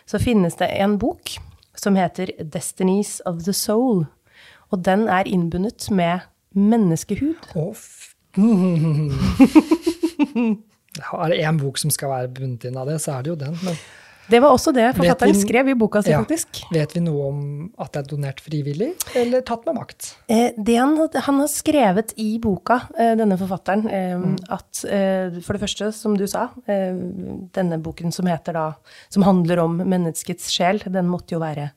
[0.09, 1.37] så finnes det en bok
[1.79, 4.07] som heter 'Destinies of the Soul'.
[4.71, 7.55] Og den er innbundet med menneskehud.
[7.57, 8.15] Å, f...
[10.99, 13.39] Er det én bok som skal være bundet inn av det, så er det jo
[13.39, 13.57] den.
[13.63, 13.79] Men
[14.29, 16.19] Det var også det forfatteren vi- skrev i boka si, Ja.
[16.23, 16.61] faktisk.
[16.71, 20.15] vet vi noe om at det er donert frivillig, eller tatt med makt?
[20.29, 25.55] Eh, Det han, han har skrevet i boka, eh, denne forfatteren, eh, at eh, for
[25.57, 26.93] det første, som du sa, eh,
[27.53, 28.75] denne boken som heter da,
[29.09, 31.71] som handler om menneskets sjel, den måtte jo være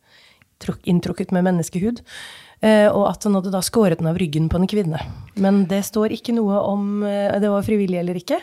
[0.85, 2.01] inntrukket med menneskehud.
[2.61, 4.99] Eh, Og at han hadde da skåret den av ryggen på en kvinne.
[5.35, 8.37] Men det står ikke noe om det var frivillig eller ikke.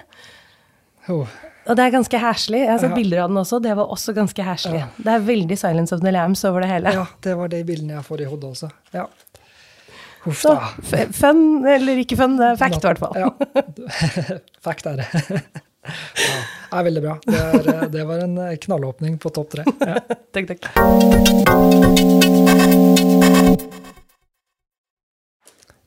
[1.08, 1.26] Jo,
[1.68, 2.60] Og det er ganske herselig.
[2.64, 2.96] Jeg har sett Ja.
[2.96, 3.58] bilder av den også.
[3.62, 4.78] Det var også ganske herselig.
[4.80, 4.86] Ja.
[4.96, 6.92] Det er veldig Silence of the Lambs over det hele.
[6.96, 8.70] ja, det var de bildene jeg får i hodet også.
[8.94, 9.04] Ja.
[10.24, 10.54] Huff Så
[11.14, 13.14] fun eller ikke fun, det er fact i hvert fall.
[13.14, 13.28] Ja.
[14.64, 15.06] Fact er det.
[15.88, 15.94] Ja,
[16.68, 17.12] det er veldig bra.
[17.24, 17.36] Det,
[17.72, 19.64] er, det var en knallåpning på topp tre.
[19.80, 19.94] Ja.
[20.36, 20.68] Takk, takk.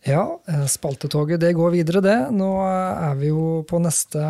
[0.07, 2.17] Ja, eh, spaltetoget det går videre, det.
[2.33, 4.21] Nå er vi jo på neste,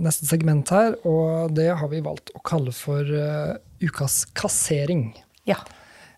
[0.00, 5.10] neste segment her, og det har vi valgt å kalle for uh, ukas kassering.
[5.48, 5.60] Ja.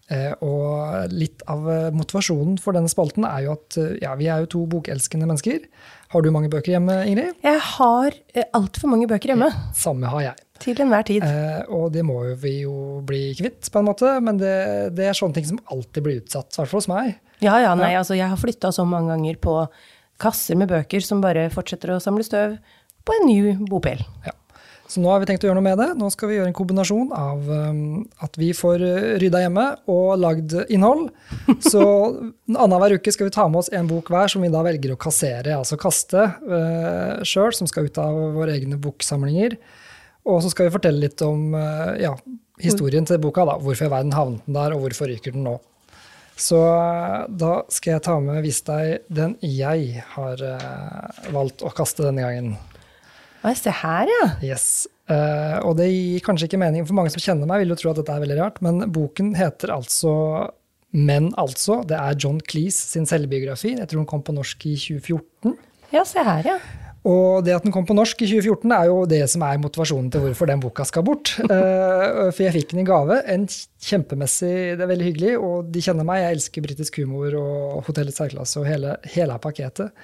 [0.09, 4.47] Uh, og litt av motivasjonen for denne spalten er jo at uh, ja, vi er
[4.47, 5.67] jo to bokelskende mennesker.
[6.15, 7.35] Har du mange bøker hjemme, Ingrid?
[7.43, 8.15] Jeg har
[8.55, 9.51] altfor mange bøker hjemme.
[9.77, 10.45] Samme har jeg.
[10.63, 11.27] Til enhver tid.
[11.75, 14.55] Og det må jo vi jo bli kvitt, på en måte, men det,
[14.97, 17.19] det er sånne ting som alltid blir utsatt, i hvert fall hos meg.
[17.45, 19.61] Ja, ja, nei, altså jeg har flytta så mange ganger på
[20.19, 22.59] kasser med bøker som bare fortsetter å samle støv
[23.07, 24.03] på en ny bopel.
[24.27, 24.35] Ja.
[24.89, 25.89] Så nå har vi tenkt å gjøre noe med det.
[26.01, 27.81] Nå skal vi gjøre en kombinasjon av um,
[28.25, 31.11] at vi får uh, rydda hjemme og lagd innhold.
[31.71, 31.83] Så
[32.49, 35.01] annenhver uke skal vi ta med oss en bok hver som vi da velger å
[35.01, 39.59] kassere, altså kaste uh, sjøl, som skal ut av våre egne boksamlinger.
[40.29, 42.15] Og så skal vi fortelle litt om uh, ja,
[42.65, 43.59] historien til boka, da.
[43.61, 45.59] Hvorfor i verden havnet den der, og hvorfor ryker den nå.
[46.39, 51.73] Så uh, da skal jeg ta med vise deg den jeg har uh, valgt å
[51.75, 52.55] kaste denne gangen.
[53.47, 54.29] Oi, se her, ja.
[54.45, 54.87] Yes.
[55.11, 57.93] Uh, og det gir kanskje ikke mening, for mange som kjenner meg, vil jo tro
[57.93, 60.13] at dette er veldig rart, men boken heter altså
[60.97, 61.83] Men altså.
[61.85, 63.75] Det er John Cleese sin selvbiografi.
[63.77, 65.59] Jeg tror den kom på norsk i 2014.
[65.93, 66.57] Ja, se her, ja.
[67.09, 70.11] Og det at den kom på norsk i 2014, er jo det som er motivasjonen
[70.13, 71.35] til hvorfor den boka skal bort.
[71.49, 73.21] Eh, for jeg fikk den i gave.
[73.33, 76.21] En kjempemessig Det er veldig hyggelig, og de kjenner meg.
[76.25, 79.95] Jeg elsker britisk humor og Hotellets særklasse og hele, hele pakketet.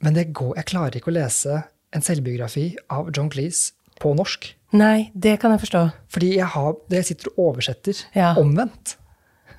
[0.00, 1.58] Men det går, jeg klarer ikke å lese
[1.92, 4.46] en selvbiografi av John Cleese på norsk.
[4.72, 5.82] Nei, det kan jeg forstå.
[6.14, 8.32] Fordi jeg, har, jeg sitter og oversetter Ja.
[8.40, 8.96] omvendt.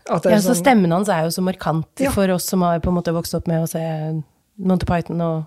[0.09, 2.09] At Ja, så sånn- stemmen hans er jo så markant Ja.
[2.09, 3.83] for oss som har på en måte vokst opp med å se
[4.57, 5.45] Monty Python og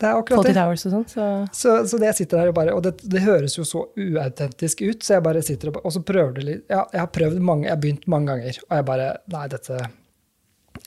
[0.00, 0.54] det er akkurat det.
[0.56, 1.06] Towers og sånn.
[1.12, 3.84] Så Så, så det jeg sitter her og bare, og det, det høres jo så
[4.00, 6.62] uautentisk ut, så jeg bare sitter og, og så prøver det litt.
[6.72, 9.78] Ja, jeg har prøvd mange, jeg har begynt mange ganger, og jeg bare Nei, dette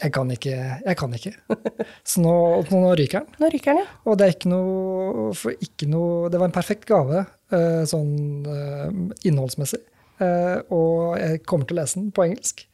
[0.01, 0.57] Jeg kan ikke.
[0.87, 1.33] Jeg kan ikke.
[2.09, 2.33] Så nå,
[2.71, 3.37] nå ryker den.
[3.43, 4.01] nå ryker den, ja.
[4.09, 5.29] Og det er ikke noe,
[5.61, 7.21] ikke noe Det var en perfekt gave
[7.53, 8.13] eh, sånn
[8.49, 8.87] eh,
[9.29, 9.83] innholdsmessig.
[10.23, 12.65] Eh, og jeg kommer til å lese den på engelsk.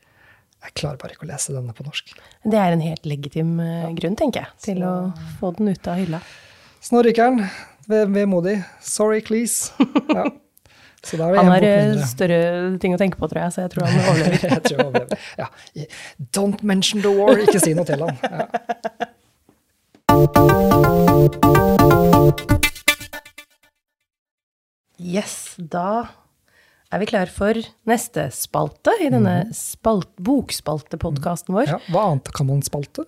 [0.60, 2.12] Jeg klarer bare ikke å lese denne på norsk.
[2.44, 3.88] Det er en helt legitim ja.
[3.96, 4.94] grunn, tenker jeg, til å
[5.40, 6.20] få den ut av hylla.
[6.84, 6.92] Så.
[7.90, 8.58] Ved- Vemodig.
[8.86, 9.72] Sorry, please.
[10.12, 10.28] Ja.
[11.02, 14.00] Så Han har eh, større ting å tenke på, tror jeg, så jeg tror han
[14.12, 14.50] overlever.
[14.52, 15.18] jeg tror han overlever.
[15.40, 15.48] Ja.
[16.36, 17.40] Don't mention the war.
[17.40, 18.20] Ikke si noe til han.
[18.20, 18.46] Ja.
[25.00, 26.08] Yes, da
[26.90, 27.58] er vi klar for
[27.90, 31.70] neste spalte i denne spalt, bokspaltepodkasten vår.
[31.70, 31.80] Ja.
[31.94, 33.06] Hva annet kan man spalte?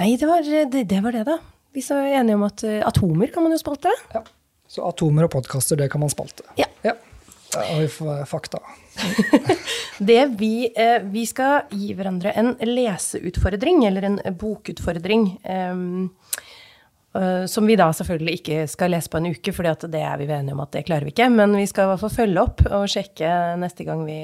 [0.00, 1.38] Nei, det var det, det var det, da.
[1.76, 3.92] Vi så enige om at eh, atomer kan man jo spalte.
[4.14, 4.24] Ja.
[4.70, 6.44] Så atomer og podkaster, det kan man spalte.
[6.60, 6.68] Ja.
[6.86, 6.94] Ja.
[7.50, 8.60] Da har vi fakta.
[10.00, 15.26] Det vi, eh, vi skal gi hverandre en leseutfordring, eller en bokutfordring.
[15.44, 15.74] eh,
[17.50, 20.54] som vi da selvfølgelig ikke skal lese på en uke, for det er vi enige
[20.54, 21.26] om at det klarer vi ikke.
[21.34, 24.20] Men vi skal i hvert fall følge opp og sjekke neste gang vi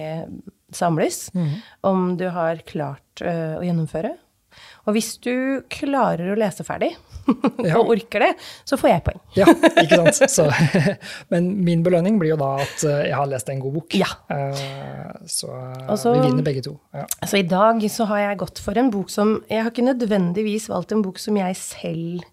[0.75, 1.31] samles.
[1.87, 4.15] Om du har klart øh, å gjennomføre.
[4.87, 6.93] Og hvis du klarer å lese ferdig,
[7.67, 7.81] Ja.
[7.81, 8.29] og orker det,
[8.65, 9.19] så får jeg poeng.
[9.35, 9.47] Ja,
[9.83, 10.31] ikke sant?
[10.31, 10.45] Så,
[11.35, 13.97] men min belønning blir jo da at eh, jeg har lest en god bok.
[13.99, 14.07] Ja.
[14.31, 14.63] Eh,
[15.27, 16.77] Så eh, så- vi vinner begge to.
[16.95, 17.03] Ja.
[17.27, 20.69] Så i dag så har jeg gått for en bok som Jeg har ikke nødvendigvis
[20.71, 22.31] valgt en bok som jeg selv eh,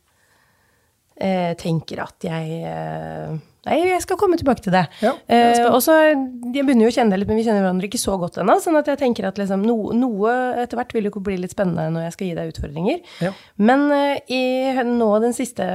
[1.60, 4.84] tenker at jeg eh, Nei, jeg skal komme tilbake til det.
[5.00, 7.88] Ja, eh, og så, Jeg begynner jo å kjenne deg litt, men vi kjenner hverandre
[7.88, 8.58] ikke så godt ennå.
[8.60, 11.88] sånn at jeg tenker at liksom, no, noe etter hvert vil jo bli litt spennende
[11.94, 13.14] når jeg skal gi deg utfordringer.
[13.24, 13.32] Ja.
[13.64, 14.44] Men eh, i,
[14.90, 15.68] nå den siste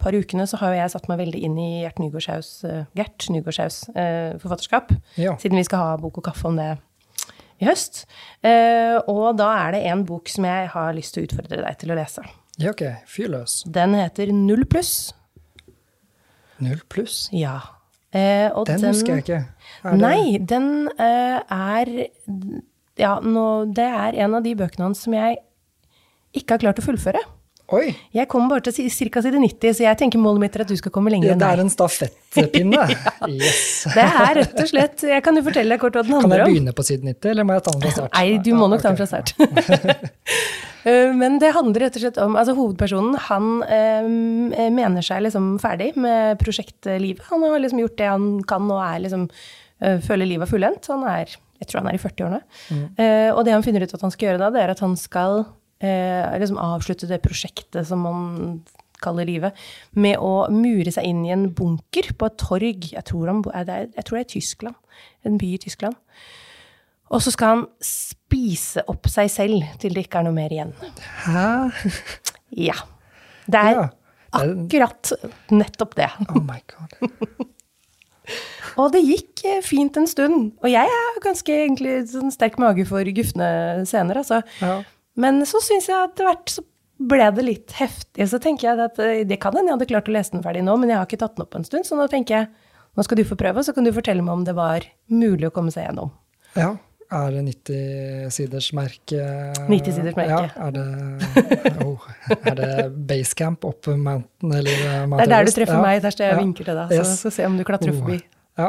[0.00, 3.28] par ukene så har jo jeg satt meg veldig inn i Gert Nygaardshaus eh, Gert
[3.32, 4.92] Nygårdshaus eh, forfatterskap.
[5.20, 5.38] Ja.
[5.40, 6.74] Siden vi skal ha bok og kaffe om det
[7.60, 8.04] i høst.
[8.44, 11.80] Eh, og da er det en bok som jeg har lyst til å utfordre deg
[11.80, 12.24] til å lese.
[12.60, 12.82] Ja, ok.
[13.08, 13.60] Fyr løs.
[13.66, 15.12] Den heter Null pluss.
[16.60, 17.26] Null pluss?
[17.32, 17.58] Ja.
[18.12, 19.40] Eh, og Den husker jeg ikke.
[19.84, 22.08] Er det- Nei, den eh, er
[23.00, 25.38] Ja, nå, det er en av de bøkene hans som jeg
[26.36, 27.22] ikke har klart å fullføre.
[27.72, 27.94] Oi!
[28.12, 29.20] Jeg kom bare til ca.
[29.22, 31.38] side 90, så jeg tenker målet mitt er at du skal komme lenger Ja, enn
[31.38, 32.82] det er en stafettpinne.
[33.30, 33.84] Yes.
[33.94, 36.30] Det er rett og slett Jeg kan jo fortelle deg kort hva den handler om.
[36.30, 38.12] Kan jeg begynne på side 90, eller må jeg ta den fra start?
[38.18, 39.34] Nei, du må Ja, nok ta den fra start.
[40.84, 44.08] Eh, Men det handler rett og slett om altså Hovedpersonen han eh,
[44.72, 47.22] mener seg liksom ferdig med prosjektlivet.
[47.30, 49.28] Han har liksom gjort det han kan og er liksom,
[49.80, 50.90] eh, føler livet er fullendt.
[50.92, 52.40] Han er jeg tror han er i 40-årene.
[52.96, 54.94] Eh, og det han finner ut at han skal gjøre da, det er at han
[54.96, 55.42] skal
[55.84, 58.62] eh, liksom avslutte det prosjektet som man
[59.00, 59.56] kaller livet,
[59.96, 62.90] med å mure seg inn i en bunker på et torg.
[62.92, 64.76] Jeg tror, han, jeg tror det er i Tyskland.
[65.24, 65.96] En by i Tyskland.
[67.10, 70.70] Og så skal han spise opp seg selv til det ikke er noe mer igjen.
[71.26, 71.46] Hæ?
[72.68, 72.76] Ja.
[73.50, 73.88] Det er Ja.
[74.30, 75.10] Akkurat
[75.50, 76.06] nettopp det.
[76.30, 76.92] Oh my god.
[78.78, 80.52] Og det gikk eh, fint en stund.
[80.62, 83.48] Og jeg er ganske egentlig sånn sterk mage for gufne
[83.90, 84.38] scener, altså.
[84.62, 84.76] Ja.
[85.18, 86.62] Men så syns jeg at etter hvert så
[87.10, 88.28] ble det litt heftig.
[88.30, 90.62] Så tenker jeg at eh, det kan hende jeg hadde klart å lese den ferdig
[90.66, 91.88] nå, men jeg har ikke tatt den opp en stund.
[91.88, 92.52] Så nå tenker jeg
[92.94, 95.50] nå skal du få prøve, og så kan du fortelle meg om det var mulig
[95.50, 96.14] å komme seg gjennom.
[96.58, 96.76] ja.
[97.10, 99.20] Er det 90-siders merke?
[99.66, 100.30] 90-siders merke.
[100.30, 100.84] Ja, er det,
[101.86, 102.04] oh,
[102.38, 102.68] er det
[103.10, 105.80] basecamp opp Mountain eller eh, Mount Det er der du treffer Ja.
[105.82, 106.38] meg, der jeg Ja.
[106.38, 106.92] vinker til deg.
[106.94, 107.18] Så Yes.
[107.18, 107.98] skal vi se om du klatrer Oh.
[107.98, 108.20] forbi.
[108.60, 108.68] Ja,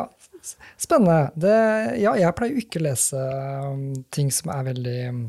[0.77, 1.19] spennende.
[1.37, 1.55] Det,
[2.01, 3.21] ja, jeg pleier jo ikke å lese
[3.69, 5.21] um, ting som er veldig um,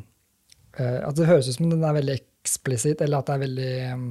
[0.78, 3.72] eh, At det høres ut som den er veldig eksplisitt, eller at det er veldig
[3.92, 4.06] um,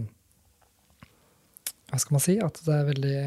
[1.90, 2.38] Hva skal man si?
[2.40, 3.18] At det er veldig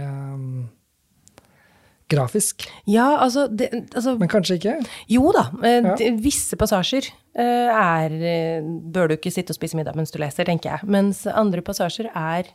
[2.10, 2.66] grafisk.
[2.86, 4.74] Ja, altså, det, altså Men kanskje ikke?
[5.08, 5.94] Jo da, eh, Ja.
[6.20, 8.60] visse passasjer eh, er eh,
[8.92, 10.88] Bør du ikke sitte og spise middag mens du leser, tenker jeg.
[10.88, 12.50] Mens andre passasjer er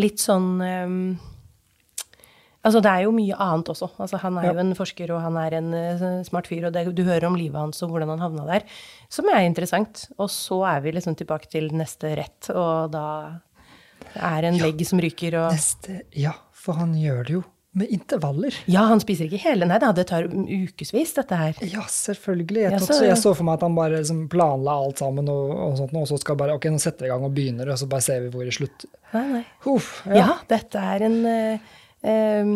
[0.00, 1.18] litt sånn um,
[2.60, 3.86] Altså, det er jo mye annet også.
[3.96, 4.52] Altså, han er Ja.
[4.52, 7.34] jo en forsker, og han er en uh, smart fyr, og det, du hører om
[7.34, 8.66] livet hans og hvordan han havna der,
[9.08, 10.02] som er interessant.
[10.18, 13.40] Og så er vi liksom tilbake til neste rett, og da
[14.14, 18.54] er en legg som ryker, og Neste Ja, for han gjør det jo med intervaller.
[18.66, 21.60] Ja, han spiser ikke hele, nei da, det tar ukevis, dette her.
[21.70, 22.64] Ja, selvfølgelig.
[22.64, 25.52] Jeg, Ja, så, jeg så for meg at han bare liksom planla alt sammen, og,
[25.54, 27.78] og sånt, og så skal bare Ok, nå setter vi i gang og begynner, og
[27.78, 28.90] så bare ser vi hvor det slutter.
[29.14, 29.44] Nei, nei.
[29.70, 31.72] Uff, Ja, dette er en uh,
[32.10, 32.54] um,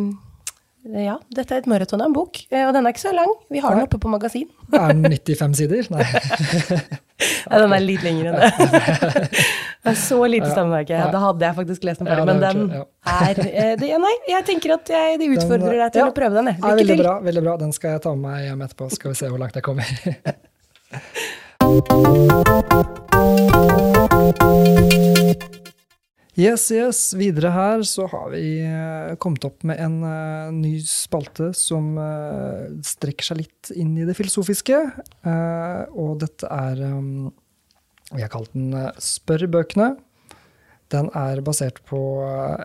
[0.98, 3.30] Ja, dette er et maraton av en bok, eh, og den er ikke så lang.
[3.54, 4.50] Vi har den oppe på magasin.
[4.74, 5.90] Er den 95 sider?
[5.94, 6.04] Nei.
[7.44, 9.28] Ja, den er litt lengre enn det.
[9.84, 10.88] Det er så lite stemmeverk.
[11.12, 14.46] Da hadde jeg faktisk lest den ferdig, men den er eh, det, ja, Nei, jeg
[14.48, 16.46] tenker at jeg, de utfordrer deg til ja, å prøve den.
[16.56, 17.02] Lykke veldig til.
[17.04, 17.54] bra, veldig bra.
[17.60, 19.84] Den skal jeg ta med meg hjem etterpå, skal vi se hvor langt jeg kommer.
[26.34, 27.12] Yes, yes.
[27.14, 32.66] Videre her så har vi eh, kommet opp med en uh, ny spalte som uh,
[32.82, 34.80] strekker seg litt inn i det filosofiske.
[35.22, 37.30] Uh, og dette er um,
[38.14, 39.94] Vi har kalt den eh, bøkene.
[40.92, 41.98] Den er basert på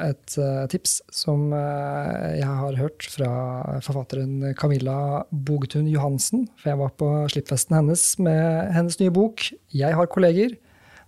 [0.04, 3.30] et eh, tips som eh, jeg har hørt fra
[3.86, 6.46] forfatteren Camilla Bogetun Johansen.
[6.60, 10.58] For jeg var på slippfesten hennes med hennes nye bok 'Jeg har kolleger'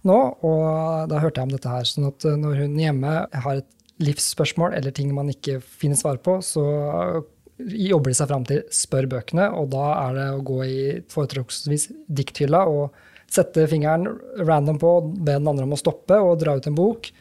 [0.07, 1.85] nå, og da hørte jeg om dette her.
[1.85, 3.69] Sånn at eh, når hun hjemme har et
[4.01, 6.63] livsspørsmål eller ting man ikke finner svar på, så
[7.61, 11.91] jobber de seg fram til 'spør bøkene', og da er det å gå i foretrukksvis
[12.07, 12.95] dikthylla og
[13.31, 14.07] sette fingeren
[14.43, 17.11] random på, be den andre om å stoppe og dra ut en bok,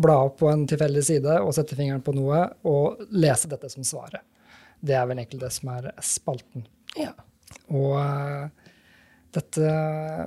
[0.00, 3.86] bla opp på en tilfeldig side og sette fingeren på noe, og lese dette som
[3.86, 4.24] svaret.
[4.80, 6.64] Det er vel egentlig det som er spalten.
[6.98, 7.12] Ja.
[7.70, 8.70] Og uh,
[9.36, 9.72] dette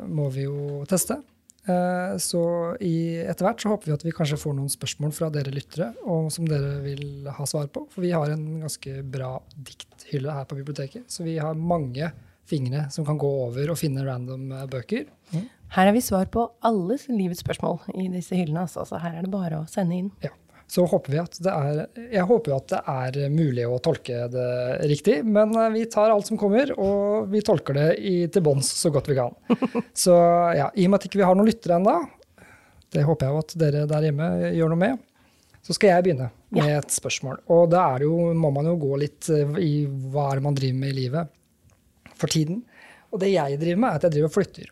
[0.08, 1.20] må vi jo teste.
[1.64, 2.42] Eh, så
[2.76, 6.28] etter hvert så håper vi at vi kanskje får noen spørsmål fra dere lyttere, og
[6.36, 7.86] som dere vil ha svar på.
[7.94, 12.12] For vi har en ganske bra dikthylle her på biblioteket, så vi har mange
[12.50, 15.06] fingre som kan gå over og finne random bøker.
[15.08, 15.50] bøker.
[15.74, 18.68] Her har vi svar på alle livets spørsmål i disse hyllene.
[18.68, 18.86] Altså.
[18.86, 20.10] Så her er det bare å sende inn.
[20.22, 20.34] Ja.
[20.70, 21.80] Så håper vi at det er
[22.14, 24.48] Jeg håper jo at det er mulig å tolke det
[24.90, 28.72] riktig, men eh, vi tar alt som kommer, og vi tolker det i, til bunns
[28.80, 29.36] så godt vi kan.
[30.06, 30.16] Så
[30.56, 31.98] ja, i og med at ikke vi ikke har noen lyttere ennå,
[32.94, 35.04] det håper jeg jo at dere der hjemme gjør noe med,
[35.64, 37.44] så skal jeg begynne med et spørsmål.
[37.54, 40.82] Og da er må man jo gå litt eh, i hva er det man driver
[40.86, 41.40] med i livet
[42.24, 42.64] for tiden.
[43.14, 44.72] Og det jeg driver med, er at jeg driver og flytter.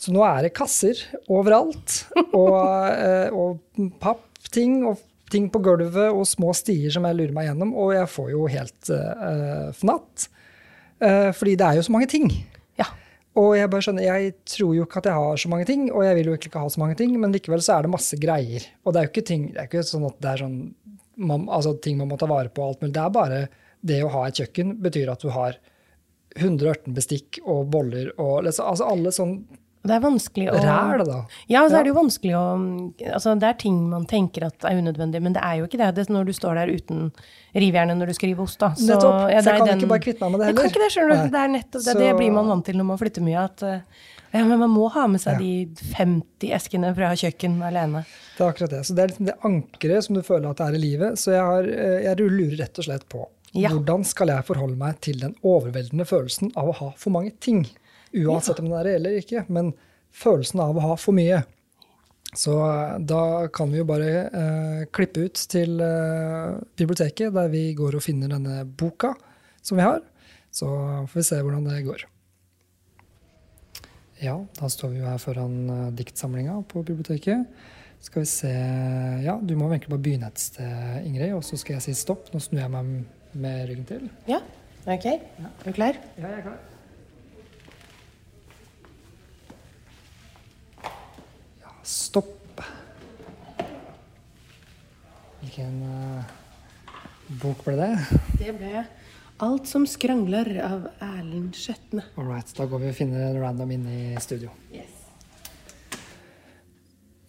[0.00, 2.04] Så nå er det kasser overalt,
[2.40, 2.56] og,
[2.94, 7.74] eh, og pappting og ting på gulvet og små stier som jeg lurer meg gjennom,
[7.78, 10.26] og jeg får jo helt uh, fnatt.
[10.98, 12.26] Uh, fordi det er jo så mange ting.
[12.80, 12.88] Ja.
[13.38, 16.02] Og jeg bare skjønner, jeg tror jo ikke at jeg har så mange ting, og
[16.02, 18.18] jeg vil jo egentlig ikke ha så mange ting, men likevel så er det masse
[18.20, 18.66] greier.
[18.82, 20.58] Og det er jo ikke ting, det er ikke sånn at det er sånn,
[21.30, 22.96] man, altså ting man må ta vare på alt mulig.
[22.96, 23.42] Det er bare
[23.86, 25.60] det å ha et kjøkken betyr at du har
[26.36, 29.40] 118 bestikk og boller og altså alle sånn
[29.80, 31.22] det er vanskelig å ræl, da.
[31.48, 32.42] Ja, så er det jo vanskelig å
[33.14, 35.94] Altså, det er ting man tenker at er unødvendig, men det er jo ikke det.
[35.96, 37.06] Det når du står der uten
[37.56, 38.74] rivjernet når du skriver ost, da.
[38.76, 39.30] Så, Nettopp.
[39.32, 40.90] ja, Så jeg kan den- ikke bare kvitte meg med det Jeg kan ikke det,
[40.92, 41.30] skjønner du.
[41.32, 41.82] Det er nettopp det.
[41.94, 43.80] Så- Det blir man vant til når man flytter mye, at eh,
[44.34, 45.38] ja, men man må ha med seg Ja.
[45.38, 45.66] de
[45.96, 48.04] 50 eskene fra kjøkken alene.
[48.36, 48.84] Det er akkurat det.
[48.84, 51.12] Så det er liksom det ankeret som du føler at det er i livet.
[51.16, 53.72] Så jeg, har, eh, jeg lurer rett og slett på Ja.
[53.72, 57.64] hvordan skal jeg forholde meg til den overveldende følelsen av å ha for mange ting?
[58.14, 59.72] Uansett om det er reell eller ikke, men
[60.14, 61.42] følelsen av å ha for mye.
[62.36, 67.64] Så eh, da kan vi jo bare eh, klippe ut til eh, biblioteket, der vi
[67.78, 69.16] går og finner denne boka
[69.62, 70.02] som vi har.
[70.54, 70.66] Så
[71.10, 72.06] får vi se hvordan det går.
[74.20, 77.46] Ja, da står vi jo her foran eh, diktsamlinga på biblioteket.
[78.00, 78.50] Skal vi se
[79.24, 82.30] Ja, du må egentlig bare begynne et sted, Ingrid, og så skal jeg si stopp.
[82.32, 84.08] Nå snur jeg meg med ryggen til.
[84.28, 84.40] Ja,
[84.86, 85.06] ok.
[85.06, 85.98] Er du klar?
[86.18, 86.58] Ja, jeg er klar.
[91.62, 92.64] Ja, stopp.
[95.40, 96.24] Hvilken uh,
[97.42, 97.92] bok ble det?
[98.40, 98.84] Det ble
[99.40, 102.02] Alt som skrangler av Erlend Skjetne.
[102.20, 104.52] All right, da går vi og finner en random inne i studio.
[104.68, 104.98] Yes.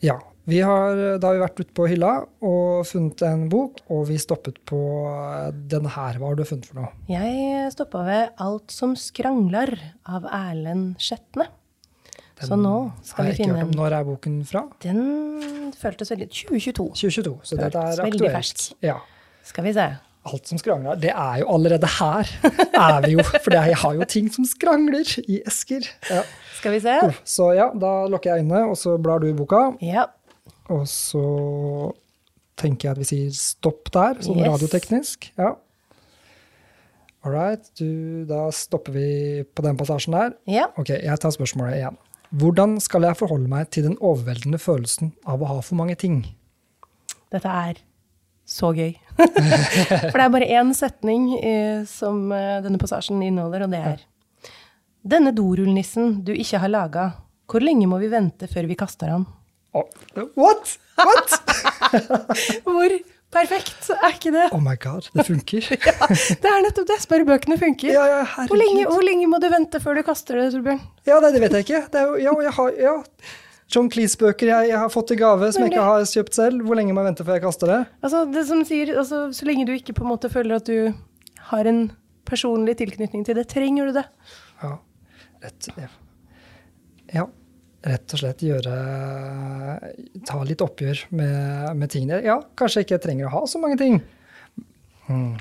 [0.04, 0.18] Ja,
[0.50, 4.18] vi har, da har vi vært ute på hylla og funnet en bok, og vi
[4.22, 4.80] stoppet på
[5.70, 6.18] denne her.
[6.18, 6.92] Hva har du funnet for noe?
[7.12, 9.76] Jeg stoppa ved Alt som skrangler
[10.10, 11.48] av Erlend Skjetne.
[12.42, 12.76] Så nå
[13.06, 14.64] skal vi finne en Når er boken fra?
[14.82, 16.88] Den føltes veldig 2022.
[16.98, 18.64] 2022, så dette er veldig fersk.
[18.82, 18.96] Ja.
[19.46, 19.86] Skal vi se.
[20.22, 20.98] Alt som skrangler.
[21.02, 22.30] Det er jo allerede her,
[22.78, 23.24] er vi jo.
[23.26, 25.86] For jeg har jo ting som skrangler i esker.
[26.10, 26.22] Ja.
[26.58, 26.98] Skal vi se.
[27.26, 29.64] Så ja, da lukker jeg øynene, og så blar du i boka.
[29.86, 30.08] Ja.
[30.72, 31.22] Og så
[32.62, 34.52] tenker jeg at vi sier stopp der, sånn Yes.
[34.54, 35.32] radioteknisk.
[35.40, 35.56] Ja.
[37.24, 40.34] All right, du, da stopper vi på den passasjen der.
[40.50, 40.68] ja.
[40.78, 41.98] Ok, jeg tar spørsmålet igjen.
[42.32, 46.22] Hvordan skal jeg forholde meg til den overveldende følelsen av å ha for mange ting?
[47.32, 47.82] Dette er
[48.48, 48.96] så gøy.
[49.22, 54.02] For det er bare én setning eh, som eh, denne passasjen inneholder, og det er
[55.02, 57.06] Denne dorullnissen du ikke har laga,
[57.50, 59.24] hvor lenge må vi vente før vi kaster han?
[59.74, 60.78] What?
[61.00, 61.36] What?
[62.68, 62.96] Hvor
[63.32, 64.48] perfekt er ikke det?
[64.52, 65.68] Oh my god, det funker.
[66.44, 66.98] Det er nettopp det.
[67.06, 67.94] Spørrebøkene funker.
[67.94, 70.82] Ja, ja, hvor, lenge, hvor lenge må du vente før du kaster det, Torbjørn?
[71.08, 71.82] Ja, nei, det vet jeg ikke.
[71.94, 72.98] Det jo, ja, jeg har, ja.
[73.72, 76.66] John Cleese-bøker jeg, jeg har fått i gave som jeg ikke har kjøpt selv.
[76.68, 77.80] Hvor lenge må jeg vente før jeg kaster det?
[78.04, 80.92] Altså, det som sier, altså, Så lenge du ikke på en måte føler at du
[81.54, 81.86] har en
[82.28, 84.06] personlig tilknytning til det, trenger du det.
[84.62, 84.76] Ja,
[85.46, 85.72] rett,
[87.16, 87.26] ja.
[87.82, 88.74] Rett og slett gjøre
[90.28, 92.22] Ta litt oppgjør med, med tingene.
[92.26, 94.02] Ja, kanskje jeg ikke trenger å ha så mange ting.
[95.08, 95.38] Hmm.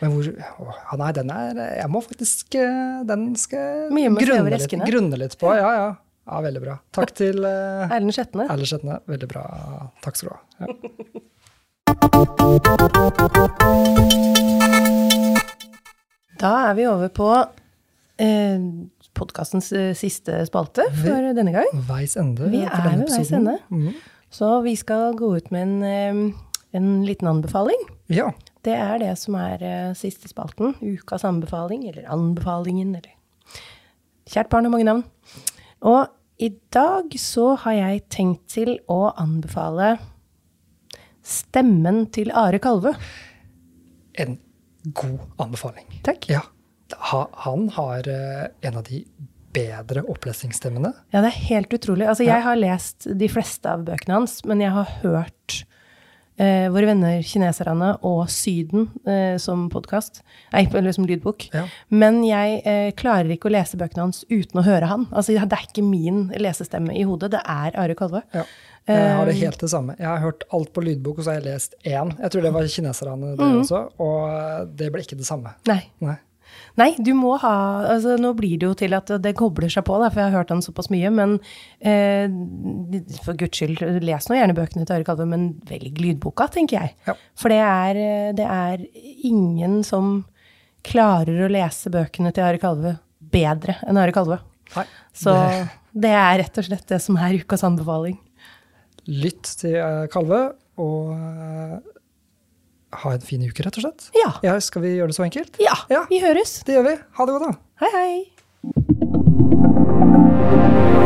[0.00, 0.32] Men hvor å,
[0.72, 5.52] ja, Nei, den er Jeg må faktisk eh, Den skal grunne litt, grunne litt på.
[5.56, 5.90] Ja, ja.
[6.24, 6.78] ja veldig bra.
[6.96, 8.48] Takk til uh, Erlend Skjetne.
[8.48, 8.94] Erlend Skjetne.
[9.10, 9.44] Veldig bra.
[10.04, 10.40] Takk skal du ha.
[10.60, 10.66] Ja.
[16.40, 18.60] Da er vi over på eh,
[19.16, 21.68] podkastens eh, siste spalte for denne gang.
[21.88, 22.50] Veis ende.
[22.52, 23.58] Vi er ved veis ende.
[23.70, 23.94] Mm.
[24.30, 27.80] Så vi skal gå ut med en, eh, en liten anbefaling.
[28.12, 28.30] Ja.
[28.66, 30.76] Det er det som er eh, siste spalten.
[30.84, 33.16] Ukas anbefaling, eller anbefalingen, eller
[34.30, 35.00] Kjært barn har mange navn.
[35.82, 36.06] Og
[36.38, 39.96] i dag så har jeg tenkt til å anbefale
[41.26, 42.94] Stemmen til Are Kalve.
[44.14, 44.38] En
[44.96, 45.84] god anbefaling.
[46.06, 46.30] Takk.
[46.30, 46.40] Ja.
[46.98, 49.04] Ha, han har eh, en av de
[49.52, 50.92] bedre opplesningsstemmene.
[51.10, 52.06] Ja, det er helt utrolig.
[52.06, 55.64] Altså, jeg har lest de fleste av bøkene hans, men jeg har hørt
[56.38, 60.22] eh, Våre venner kineserne og Syden eh, som podkast,
[60.54, 61.48] eller som lydbok.
[61.52, 61.64] Ja.
[61.90, 65.08] Men jeg eh, klarer ikke å lese bøkene hans uten å høre han.
[65.10, 68.22] Altså, det er ikke min lesestemme i hodet, det er Are Kalve.
[68.32, 68.46] Ja.
[68.90, 69.42] Jeg har det Eh.
[69.44, 69.94] helt det samme.
[69.98, 72.14] Jeg har hørt alt på lydbok, og så har jeg lest én.
[72.22, 73.60] Jeg tror det var kineserne, det Mm.
[73.60, 73.82] også.
[74.00, 75.52] Og det ble ikke det samme.
[75.68, 75.82] Nei.
[76.00, 76.16] Nei.
[76.80, 77.52] Nei, du må ha
[77.92, 80.38] altså Nå blir det jo til at det kobler seg på, da, for jeg har
[80.40, 81.10] hørt han såpass mye.
[81.12, 81.36] Men
[81.84, 82.26] eh,
[83.24, 86.94] for guds skyld, les nå gjerne bøkene til Are Kalve, men velg lydboka, tenker jeg.
[87.08, 87.16] Ja.
[87.38, 88.86] For det er, eh, det er
[89.28, 90.24] ingen som
[90.86, 92.96] klarer å lese bøkene til Are Kalve
[93.34, 94.40] bedre enn Are Kalve.
[94.76, 94.86] Nei.
[95.12, 95.62] Så Det,
[96.06, 98.16] det er rett og slett det som er ukas anbefaling.
[99.10, 99.74] lytt til
[100.12, 100.42] Kalve,
[100.80, 101.78] og eh,
[102.92, 104.08] ha en fin uke, rett og slett.
[104.18, 104.32] Ja.
[104.42, 105.56] Ja, skal vi gjøre det så enkelt?
[105.62, 106.04] Ja, Ja.
[106.10, 106.62] vi høres.
[106.66, 106.96] Det gjør vi.
[107.18, 107.58] Ha det godt, da.
[107.84, 108.32] Hei, hei.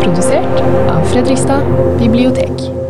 [0.05, 0.61] Produsert
[0.91, 1.65] av Fredrikstad
[1.99, 2.84] bibliotek.